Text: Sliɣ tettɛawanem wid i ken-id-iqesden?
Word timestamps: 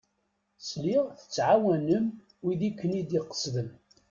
Sliɣ 0.67 1.05
tettɛawanem 1.19 2.05
wid 2.43 2.61
i 2.69 2.71
ken-id-iqesden? 2.79 3.69